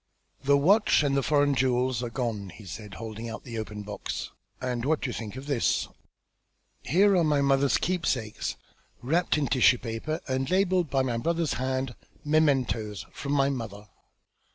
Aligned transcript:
"The 0.43 0.57
watch 0.57 1.03
and 1.03 1.15
the 1.15 1.21
foreign 1.21 1.53
jewels 1.53 2.01
are 2.01 2.09
gone," 2.09 2.49
he 2.49 2.65
said, 2.65 2.95
holding 2.95 3.29
out 3.29 3.43
the 3.43 3.59
open 3.59 3.83
box. 3.83 4.31
"And 4.59 4.83
what 4.83 5.01
do 5.01 5.11
you 5.11 5.13
think 5.13 5.35
of 5.35 5.45
this? 5.45 5.87
Here 6.81 7.15
are 7.15 7.23
my 7.23 7.41
mother's 7.41 7.77
keepsakes, 7.77 8.55
wrapped 9.03 9.37
in 9.37 9.45
tissue 9.45 9.77
paper, 9.77 10.19
and 10.27 10.49
labelled 10.49 10.87
in 10.91 11.05
my 11.05 11.17
brother's 11.19 11.53
hand, 11.53 11.93
'Mementos. 12.25 13.05
From 13.11 13.33
my 13.33 13.51
mother.' 13.51 13.89